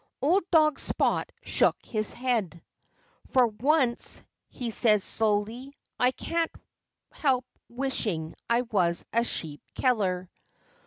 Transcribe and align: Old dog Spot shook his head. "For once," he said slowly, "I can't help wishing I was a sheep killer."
Old 0.19 0.45
dog 0.51 0.79
Spot 0.79 1.31
shook 1.43 1.77
his 1.85 2.11
head. 2.11 2.63
"For 3.29 3.45
once," 3.45 4.23
he 4.49 4.71
said 4.71 5.03
slowly, 5.03 5.77
"I 5.99 6.09
can't 6.09 6.49
help 7.11 7.45
wishing 7.69 8.33
I 8.49 8.61
was 8.63 9.05
a 9.13 9.23
sheep 9.23 9.61
killer." 9.75 10.27